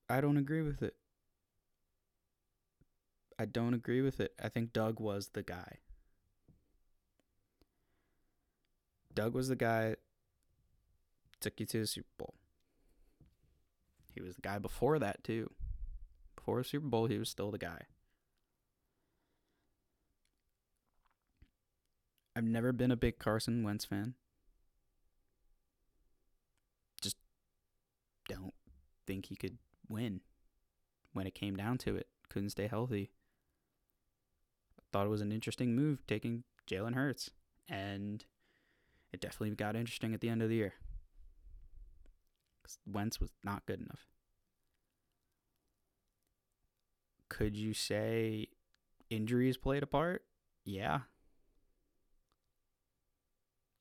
[0.09, 0.95] I don't agree with it.
[3.39, 4.33] I don't agree with it.
[4.43, 5.79] I think Doug was the guy.
[9.15, 9.97] Doug was the guy
[11.41, 12.35] took you to the Super Bowl.
[14.17, 15.51] He was the guy before that too.
[16.35, 17.83] Before the Super Bowl, he was still the guy.
[22.35, 24.15] I've never been a big Carson Wentz fan.
[27.03, 27.17] Just
[28.27, 28.55] don't
[29.07, 30.23] think he could win
[31.13, 32.09] when it came down to it.
[32.31, 33.11] Couldn't stay healthy.
[34.93, 37.31] Thought it was an interesting move taking Jalen Hurts.
[37.69, 38.25] And
[39.13, 40.75] it definitely got interesting at the end of the year.
[42.87, 44.07] Wentz was not good enough.
[47.29, 48.49] Could you say
[49.11, 50.23] injuries played a part?
[50.65, 51.01] Yeah.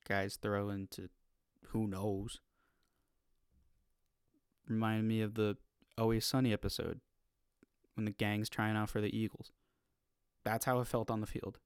[0.08, 1.10] Guys throw into
[1.68, 2.40] who knows.
[4.68, 5.58] Reminded me of the
[5.98, 7.00] Always Sunny episode
[7.96, 9.52] when the gang's trying out for the Eagles.
[10.44, 11.60] That's how it felt on the field.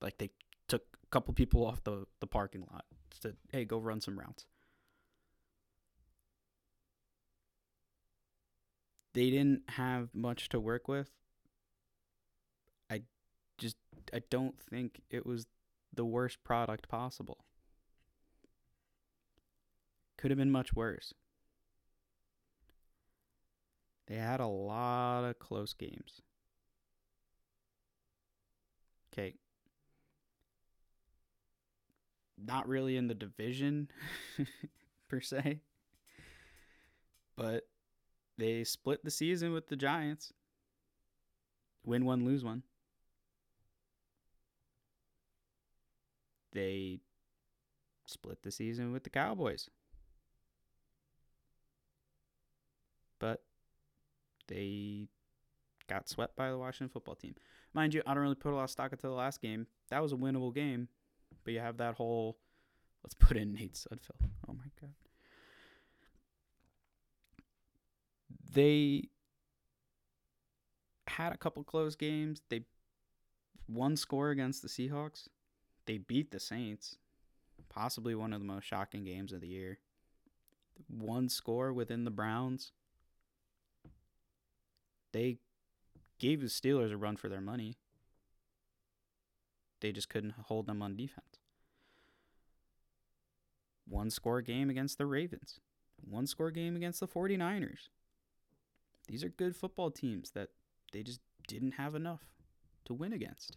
[0.00, 0.30] Like they
[0.68, 2.84] took a couple people off the, the parking lot.
[3.20, 4.46] Said, hey, go run some routes.
[9.14, 11.10] They didn't have much to work with.
[12.90, 13.02] I
[13.58, 13.76] just
[14.12, 15.46] I don't think it was
[15.94, 17.44] the worst product possible.
[20.18, 21.14] Could have been much worse.
[24.06, 26.20] They had a lot of close games.
[29.12, 29.34] Okay.
[32.36, 33.88] Not really in the division
[35.08, 35.60] per se.
[37.36, 37.64] But
[38.38, 40.32] they split the season with the Giants.
[41.84, 42.62] Win one, lose one.
[46.52, 47.00] They
[48.06, 49.68] split the season with the Cowboys.
[53.18, 53.42] But
[54.48, 55.08] they
[55.88, 57.34] got swept by the Washington football team.
[57.72, 59.66] Mind you, I don't really put a lot of stock into the last game.
[59.90, 60.88] That was a winnable game,
[61.44, 62.38] but you have that whole
[63.02, 64.30] let's put in Nate Sudfeld.
[64.48, 64.94] Oh my god.
[68.54, 69.08] They
[71.08, 72.40] had a couple close games.
[72.48, 72.64] They
[73.66, 75.28] one score against the Seahawks.
[75.86, 76.96] They beat the Saints.
[77.68, 79.78] Possibly one of the most shocking games of the year.
[80.88, 82.72] One score within the Browns.
[85.12, 85.38] They
[86.18, 87.76] gave the Steelers a run for their money.
[89.80, 91.38] They just couldn't hold them on defense.
[93.86, 95.60] One score game against the Ravens.
[96.08, 97.88] One score game against the 49ers.
[99.08, 100.50] These are good football teams that
[100.92, 102.22] they just didn't have enough
[102.86, 103.56] to win against.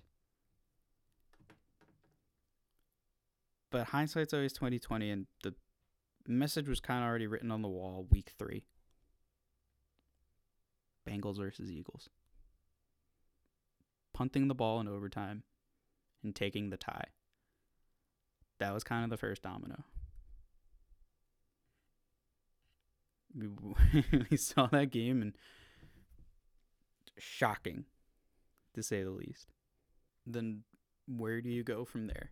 [3.70, 5.54] But hindsight's always 2020 and the
[6.28, 8.64] message was kind of already written on the wall week 3.
[11.08, 12.10] Bengals versus Eagles
[14.18, 15.44] punting the ball in overtime
[16.24, 17.06] and taking the tie.
[18.60, 19.84] That was kind of the first domino.
[23.38, 23.50] We,
[24.32, 25.34] we saw that game and
[27.18, 27.86] shocking
[28.74, 29.48] to say the least.
[30.26, 30.64] Then
[31.08, 32.32] where do you go from there?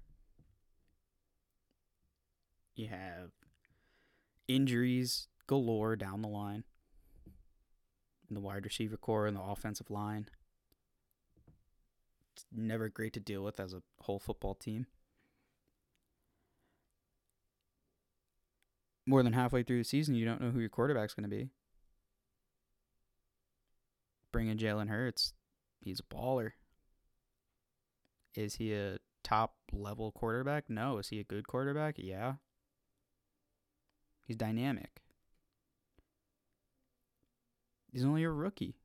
[2.76, 3.32] You have
[4.48, 6.64] injuries galore down the line
[8.30, 10.28] in the wide receiver corps and the offensive line
[12.34, 14.88] It's never great to deal with as a whole football team.
[19.08, 21.50] More than halfway through the season, you don't know who your quarterback's going to be.
[24.32, 25.34] Bring in Jalen Hurts.
[25.80, 26.52] He's a baller.
[28.34, 30.70] Is he a top level quarterback?
[30.70, 30.98] No.
[30.98, 31.96] Is he a good quarterback?
[31.98, 32.34] Yeah.
[34.26, 35.02] He's dynamic.
[37.92, 38.76] He's only a rookie.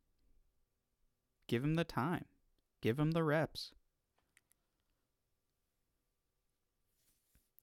[1.48, 2.26] Give him the time.
[2.80, 3.72] Give him the reps.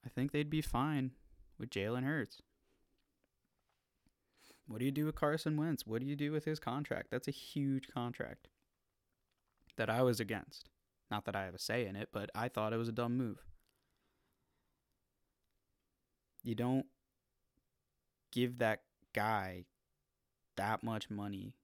[0.05, 1.11] I think they'd be fine
[1.57, 2.41] with Jalen Hurts.
[4.67, 5.87] What do you do with Carson Wentz?
[5.87, 7.07] What do you do with his contract?
[7.09, 8.49] That's a huge contract
[9.77, 10.69] that I was against.
[11.09, 13.17] Not that I have a say in it, but I thought it was a dumb
[13.17, 13.45] move.
[16.43, 16.85] You don't
[18.31, 18.81] give that
[19.13, 19.65] guy
[20.57, 21.55] that much money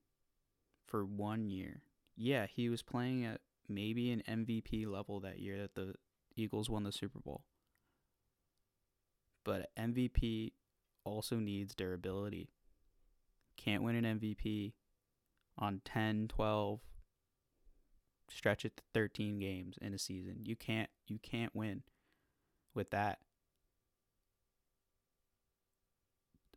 [0.88, 1.82] for one year.
[2.16, 5.96] Yeah, he was playing at maybe an MVP level that year that the
[6.36, 7.44] Eagles won the Super Bowl.
[9.44, 10.54] But MVP
[11.04, 12.50] also needs durability.
[13.58, 14.74] Can't win an MVP
[15.58, 16.80] on 10, 12,
[18.30, 20.40] stretch it to 13 games in a season.
[20.44, 21.84] You can't you can't win
[22.74, 23.20] with that.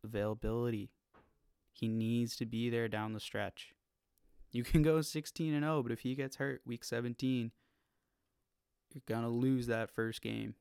[0.03, 0.89] Availability.
[1.71, 3.73] He needs to be there down the stretch.
[4.51, 7.51] You can go 16 and 0, but if he gets hurt week 17,
[8.93, 10.55] you're going to lose that first game.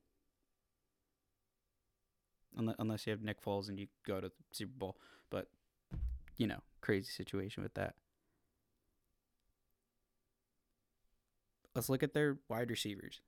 [2.56, 4.96] Unless you have Nick Foles and you go to the Super Bowl.
[5.30, 5.48] But,
[6.36, 7.94] you know, crazy situation with that.
[11.74, 13.20] Let's look at their wide receivers.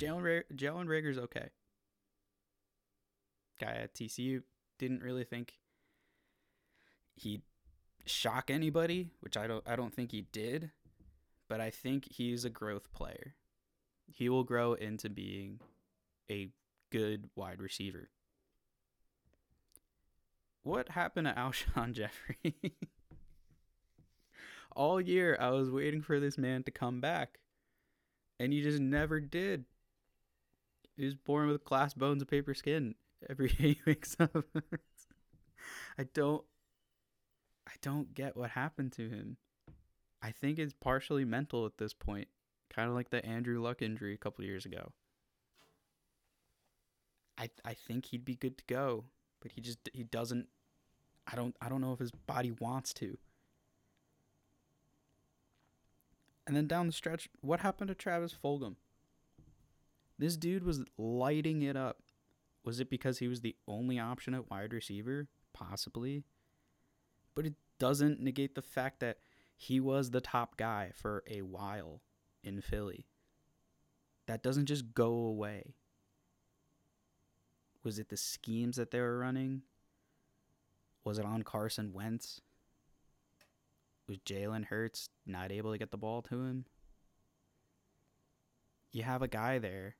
[0.00, 1.50] Jalen Ra- Jalen Reagor's okay.
[3.60, 4.42] Guy at TCU
[4.78, 5.54] didn't really think
[7.14, 7.42] he'd
[8.04, 10.70] shock anybody, which I don't I don't think he did,
[11.48, 13.34] but I think he's a growth player.
[14.06, 15.60] He will grow into being
[16.30, 16.50] a
[16.90, 18.10] good wide receiver.
[20.66, 22.56] What happened to Alshon Jeffery?
[24.74, 27.38] All year I was waiting for this man to come back,
[28.40, 29.66] and he just never did.
[30.96, 32.96] He was born with glass bones and paper skin
[33.30, 34.44] every day he wakes up.
[35.96, 36.42] I don't
[37.68, 39.36] I don't get what happened to him.
[40.20, 42.26] I think it's partially mental at this point,
[42.74, 44.90] kind of like the Andrew Luck injury a couple years ago.
[47.38, 49.04] I I think he'd be good to go,
[49.40, 50.48] but he just he doesn't
[51.30, 53.18] I don't I don't know if his body wants to.
[56.46, 58.76] And then down the stretch, what happened to Travis Fulgham?
[60.18, 62.02] This dude was lighting it up.
[62.64, 65.26] Was it because he was the only option at wide receiver?
[65.52, 66.24] Possibly
[67.36, 69.18] but it doesn't negate the fact that
[69.56, 72.00] he was the top guy for a while
[72.42, 73.06] in Philly.
[74.26, 75.74] That doesn't just go away.
[77.84, 79.62] Was it the schemes that they were running?
[81.06, 82.40] Was it on Carson Wentz?
[84.08, 86.64] Was Jalen Hurts not able to get the ball to him?
[88.90, 89.94] You have a guy there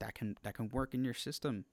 [0.00, 1.64] that can that can work in your system.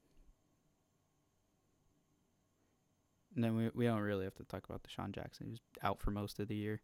[3.36, 5.48] No, we we don't really have to talk about DeSean Jackson.
[5.48, 6.80] He was out for most of the year.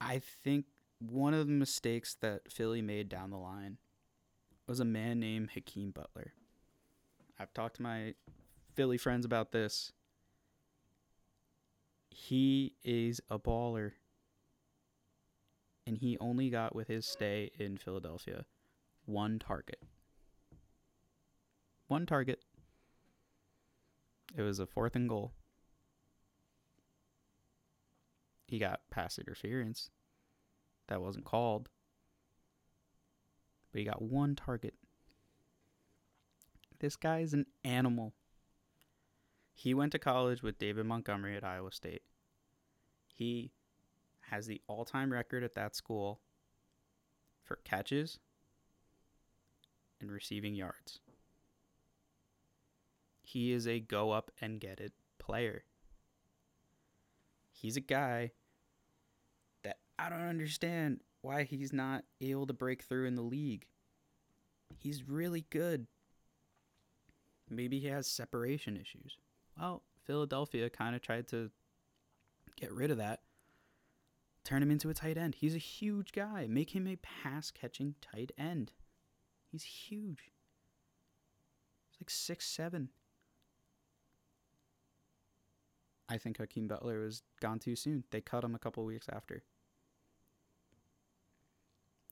[0.00, 0.64] I think
[0.98, 3.76] one of the mistakes that Philly made down the line
[4.72, 6.32] was a man named Hakeem Butler.
[7.38, 8.14] I've talked to my
[8.74, 9.92] Philly friends about this.
[12.08, 13.92] He is a baller.
[15.86, 18.46] And he only got with his stay in Philadelphia
[19.04, 19.82] one target
[21.88, 22.40] one target.
[24.34, 25.34] It was a fourth and goal.
[28.46, 29.90] He got pass interference.
[30.88, 31.68] That wasn't called.
[33.72, 34.74] But he got one target.
[36.78, 38.12] This guy is an animal.
[39.54, 42.02] He went to college with David Montgomery at Iowa State.
[43.06, 43.52] He
[44.30, 46.20] has the all time record at that school
[47.42, 48.18] for catches
[50.00, 51.00] and receiving yards.
[53.22, 55.64] He is a go up and get it player.
[57.50, 58.32] He's a guy
[59.62, 63.66] that I don't understand why he's not able to break through in the league.
[64.78, 65.86] He's really good.
[67.48, 69.16] Maybe he has separation issues.
[69.58, 71.50] Well, Philadelphia kind of tried to
[72.56, 73.20] get rid of that.
[74.44, 75.36] Turn him into a tight end.
[75.36, 76.46] He's a huge guy.
[76.48, 78.72] Make him a pass catching tight end.
[79.50, 80.32] He's huge.
[81.90, 82.88] He's like six seven.
[86.08, 88.04] I think Hakeem Butler was gone too soon.
[88.10, 89.44] They cut him a couple weeks after.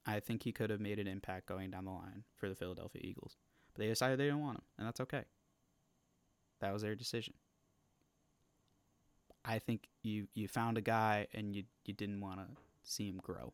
[0.06, 3.02] I think he could have made an impact going down the line for the Philadelphia
[3.04, 3.36] Eagles.
[3.74, 5.24] But they decided they didn't want him, and that's okay.
[6.60, 7.34] That was their decision.
[9.44, 12.46] I think you you found a guy and you you didn't want to
[12.82, 13.52] see him grow.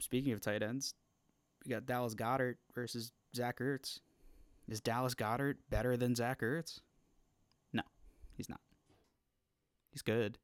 [0.00, 0.94] Speaking of tight ends,
[1.64, 4.00] we got Dallas Goedert versus Zach Ertz.
[4.68, 6.80] Is Dallas Goedert better than Zach Ertz?
[7.72, 7.82] No,
[8.36, 8.60] he's not.
[9.90, 10.38] He's good.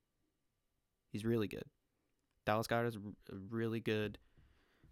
[1.14, 1.62] He's really good.
[2.44, 4.18] Dallas Goedert is a really good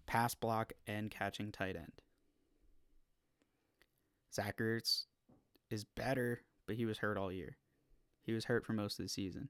[0.07, 2.01] pass block and catching tight end.
[4.33, 5.07] Zach Ertz
[5.68, 7.57] is better, but he was hurt all year.
[8.23, 9.49] He was hurt for most of the season.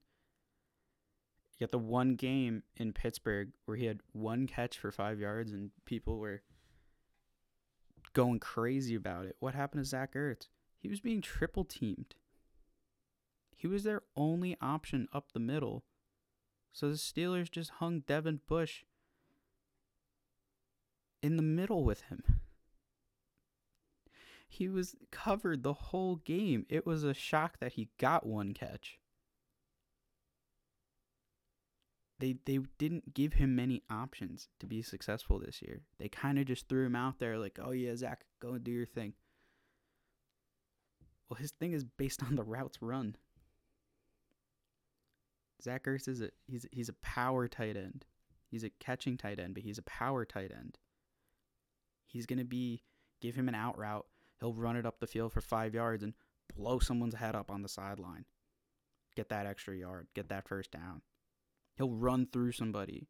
[1.59, 5.53] You got the one game in Pittsburgh where he had one catch for five yards
[5.53, 6.41] and people were
[8.15, 9.37] going crazy about it.
[9.41, 10.49] What happened to Zach Ertz?
[10.81, 12.15] He was being triple teamed.
[13.55, 15.85] He was their only option up the middle.
[16.73, 18.85] So the Steelers just hung Devin Bush
[21.23, 22.41] in the middle with him.
[24.49, 26.67] He was covered the whole game.
[26.69, 28.99] It was a shock that he got one catch.
[32.19, 35.81] They they didn't give him many options to be successful this year.
[35.99, 38.71] They kind of just threw him out there like, "Oh yeah, Zach, go and do
[38.71, 39.15] your thing."
[41.29, 43.17] Well, his thing is based on the routes run.
[45.63, 48.05] Zach Ertz is a he's he's a power tight end.
[48.51, 50.79] He's a catching tight end, but he's a power tight end.
[52.07, 52.83] He's gonna be
[53.21, 54.07] give him an out route.
[54.41, 56.15] He'll run it up the field for five yards and
[56.55, 58.25] blow someone's head up on the sideline.
[59.15, 60.09] Get that extra yard.
[60.15, 61.03] Get that first down.
[61.77, 63.09] He'll run through somebody.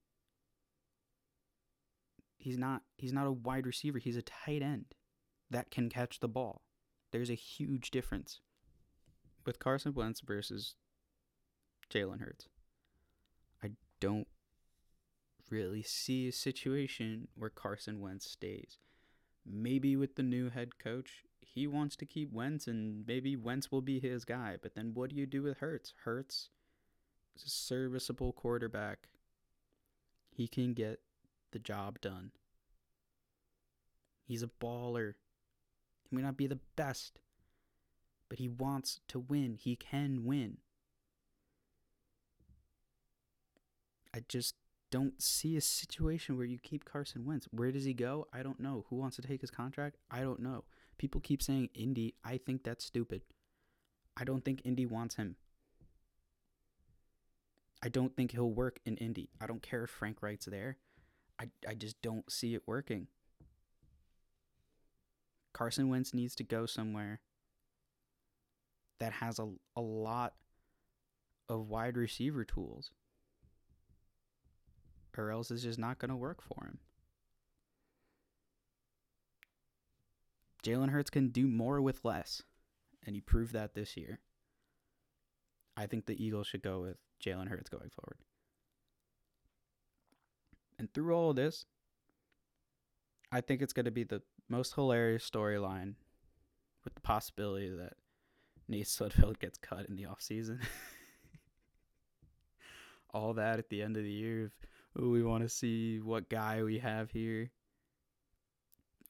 [2.37, 3.99] He's not he's not a wide receiver.
[3.99, 4.95] He's a tight end
[5.51, 6.63] that can catch the ball.
[7.13, 8.41] There's a huge difference
[9.47, 10.77] with Carson Wentz versus
[11.93, 12.49] Jalen Hurts.
[13.63, 14.29] I don't
[15.51, 18.79] really see a situation where Carson Wentz stays.
[19.45, 23.83] Maybe with the new head coach, he wants to keep Wentz and maybe Wentz will
[23.83, 24.57] be his guy.
[24.61, 25.93] But then what do you do with Hurts?
[26.05, 26.49] Hurts
[27.37, 29.09] is a serviceable quarterback.
[30.31, 31.01] He can get
[31.51, 32.31] the job done.
[34.25, 35.15] He's a baller.
[36.09, 37.21] He may not be the best,
[38.31, 39.59] but he wants to win.
[39.61, 40.59] He can win.
[44.15, 44.55] I just
[44.91, 47.49] don't see a situation where you keep Carson Wentz.
[47.51, 48.29] Where does he go?
[48.33, 48.85] I don't know.
[48.91, 49.97] Who wants to take his contract?
[50.11, 50.65] I don't know.
[50.99, 52.15] People keep saying Indy.
[52.23, 53.23] I think that's stupid.
[54.17, 55.37] I don't think Indy wants him.
[57.83, 59.31] I don't think he'll work in Indy.
[59.41, 60.77] I don't care if Frank Reich's there.
[61.41, 63.09] I, I just don't see it working.
[65.53, 67.21] Carson Wentz needs to go somewhere
[69.01, 70.35] that has a, a lot
[71.49, 72.93] of wide receiver tools
[75.19, 76.79] or else it's just not going to work for him.
[80.65, 82.43] Jalen Hurts can do more with less,
[83.05, 84.21] and he proved that this year.
[85.77, 88.19] I think the Eagles should go with Jalen Hurts going forward.
[90.79, 91.65] And through all of this,
[93.33, 95.95] I think it's going to be the most hilarious storyline
[96.85, 97.95] with the possibility that
[98.69, 100.61] Nate Sudfeld gets cut in the offseason.
[103.15, 104.51] all that at the end of the year
[104.95, 107.51] we want to see what guy we have here.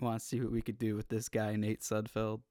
[0.01, 2.41] Want to see what we could do with this guy, Nate Sudfeld.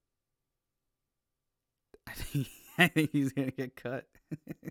[2.07, 4.05] I think I think he's gonna get cut.
[4.63, 4.69] I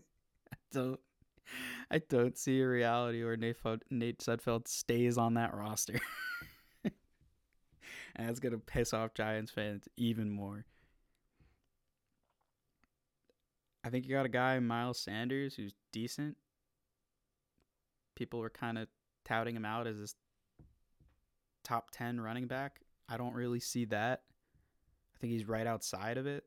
[0.72, 1.00] don't.
[1.90, 3.56] I don't see a reality where Nate,
[3.90, 6.00] Nate Sudfeld stays on that roster.
[6.84, 6.92] and
[8.16, 10.64] that's gonna piss off Giants fans even more.
[13.82, 16.36] I think you got a guy, Miles Sanders, who's decent
[18.20, 18.86] people were kind of
[19.24, 20.14] touting him out as this
[21.64, 22.80] top 10 running back.
[23.08, 24.20] I don't really see that.
[25.14, 26.44] I think he's right outside of it.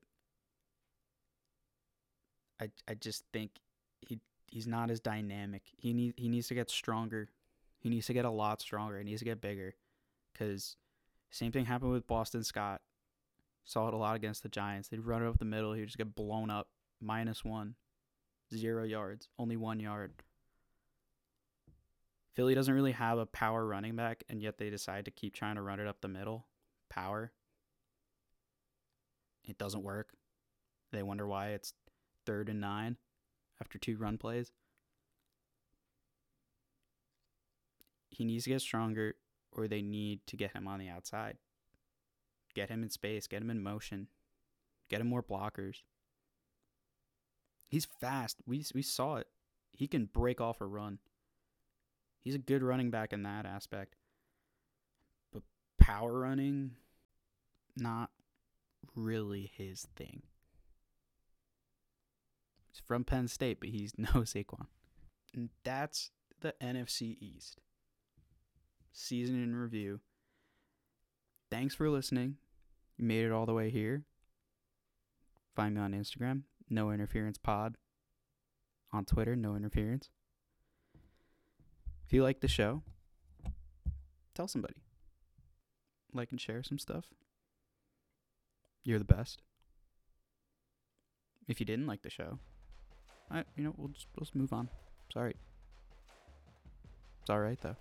[2.62, 3.50] I I just think
[4.02, 4.20] he
[4.52, 5.64] he's not as dynamic.
[5.76, 7.30] He need he needs to get stronger.
[7.80, 9.00] He needs to get a lot stronger.
[9.00, 9.74] He needs to get bigger.
[10.38, 10.76] Cause
[11.32, 12.82] same thing happened with Boston Scott.
[13.66, 14.90] Saw it a lot against the Giants.
[14.90, 15.74] They'd run it up the middle.
[15.74, 16.68] He'd just get blown up.
[17.02, 17.76] Minus one.
[18.54, 19.28] Zero yards.
[19.40, 20.14] Only one yard.
[22.34, 25.56] Philly doesn't really have a power running back, and yet they decide to keep trying
[25.56, 26.48] to run it up the middle.
[26.90, 27.32] Power.
[29.44, 30.14] It doesn't work.
[30.92, 31.74] They wonder why it's
[32.26, 32.98] third and nine
[33.62, 34.52] after two run plays.
[38.10, 39.16] He needs to get stronger,
[39.52, 41.38] or they need to get him on the outside.
[42.54, 44.08] Get him in space, get him in motion,
[44.90, 45.78] get him more blockers.
[47.68, 48.38] He's fast.
[48.46, 49.28] We, we saw it.
[49.72, 51.00] He can break off a run.
[52.24, 53.96] He's a good running back in that aspect.
[55.32, 55.44] But
[55.78, 56.72] power running,
[57.76, 58.10] not
[58.96, 60.24] really his thing.
[62.72, 64.68] He's from Penn State, but he's no Saquon.
[65.34, 67.60] And that's the NFC East.
[68.94, 70.00] Season in review.
[71.52, 72.38] Thanks for listening.
[72.98, 74.06] You made it all the way here.
[75.56, 77.78] Find me on Instagram, No Interference Pod.
[78.92, 80.10] On Twitter, No Interference.
[82.06, 82.82] If you like the show,
[84.36, 84.76] tell somebody.
[86.14, 87.06] Like and share some stuff.
[88.84, 89.42] You're the best.
[91.48, 92.40] If you didn't like the show,
[93.32, 94.70] I you know we'll just we'll just move on.
[95.12, 95.36] Sorry.
[97.22, 97.76] It's all right though.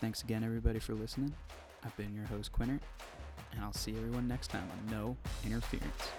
[0.00, 1.34] Thanks again, everybody, for listening.
[1.84, 2.80] I've been your host, Quinter,
[3.52, 6.10] and I'll see everyone next time on No Interference.